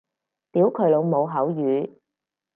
[0.51, 1.89] 屌佢老母口語